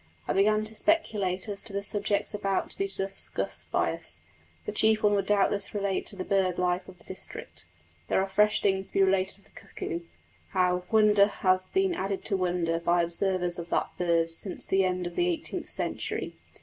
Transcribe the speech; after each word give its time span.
I 0.27 0.33
began 0.33 0.63
to 0.63 0.73
speculate 0.73 1.47
as 1.47 1.61
to 1.61 1.73
the 1.73 1.83
subjects 1.83 2.33
about 2.33 2.71
to 2.71 2.77
be 2.79 2.87
discussed 2.87 3.71
by 3.71 3.93
us. 3.93 4.23
The 4.65 4.71
chief 4.71 5.03
one 5.03 5.13
would 5.13 5.27
doubtless 5.27 5.75
relate 5.75 6.07
to 6.07 6.15
the 6.15 6.23
bird 6.23 6.57
life 6.57 6.87
of 6.87 6.97
the 6.97 7.03
district. 7.03 7.67
There 8.07 8.19
are 8.19 8.25
fresh 8.25 8.63
things 8.63 8.87
to 8.87 8.93
be 8.93 9.03
related 9.03 9.37
of 9.37 9.45
the 9.45 9.51
cuckoo; 9.51 9.99
how 10.53 10.85
"wonder 10.89 11.27
has 11.27 11.67
been 11.67 11.93
added 11.93 12.25
to 12.25 12.35
wonder" 12.37 12.79
by 12.79 13.03
observers 13.03 13.59
of 13.59 13.69
that 13.69 13.95
bird 13.99 14.31
since 14.31 14.65
the 14.65 14.83
end 14.83 15.05
of 15.05 15.15
the 15.15 15.27
eighteenth 15.27 15.69
century. 15.69 16.33